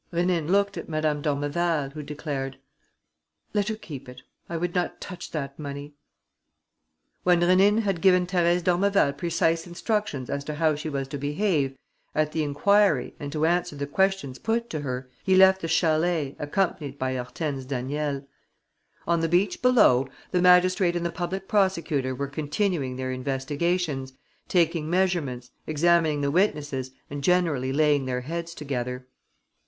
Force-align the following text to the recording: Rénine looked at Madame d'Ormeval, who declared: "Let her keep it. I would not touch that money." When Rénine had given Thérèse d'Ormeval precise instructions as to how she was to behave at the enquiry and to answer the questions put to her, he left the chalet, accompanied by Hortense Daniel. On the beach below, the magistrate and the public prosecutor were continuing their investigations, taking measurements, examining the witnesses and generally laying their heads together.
Rénine 0.11 0.49
looked 0.49 0.77
at 0.79 0.89
Madame 0.89 1.21
d'Ormeval, 1.21 1.91
who 1.91 2.01
declared: 2.01 2.57
"Let 3.53 3.67
her 3.67 3.75
keep 3.75 4.09
it. 4.09 4.23
I 4.49 4.57
would 4.57 4.73
not 4.73 4.99
touch 4.99 5.29
that 5.29 5.59
money." 5.59 5.93
When 7.21 7.39
Rénine 7.39 7.81
had 7.83 8.01
given 8.01 8.25
Thérèse 8.25 8.63
d'Ormeval 8.63 9.13
precise 9.13 9.67
instructions 9.67 10.27
as 10.27 10.43
to 10.45 10.55
how 10.55 10.73
she 10.73 10.89
was 10.89 11.07
to 11.09 11.19
behave 11.19 11.77
at 12.15 12.31
the 12.31 12.41
enquiry 12.41 13.13
and 13.19 13.31
to 13.31 13.45
answer 13.45 13.75
the 13.75 13.85
questions 13.85 14.39
put 14.39 14.71
to 14.71 14.79
her, 14.79 15.07
he 15.23 15.35
left 15.35 15.61
the 15.61 15.67
chalet, 15.67 16.35
accompanied 16.39 16.97
by 16.97 17.13
Hortense 17.13 17.63
Daniel. 17.63 18.27
On 19.05 19.19
the 19.19 19.29
beach 19.29 19.61
below, 19.61 20.07
the 20.31 20.41
magistrate 20.41 20.95
and 20.95 21.05
the 21.05 21.11
public 21.11 21.47
prosecutor 21.47 22.15
were 22.15 22.27
continuing 22.27 22.95
their 22.95 23.11
investigations, 23.11 24.13
taking 24.47 24.89
measurements, 24.89 25.51
examining 25.67 26.21
the 26.21 26.31
witnesses 26.31 26.89
and 27.11 27.23
generally 27.23 27.71
laying 27.71 28.07
their 28.07 28.21
heads 28.21 28.55
together. 28.55 29.05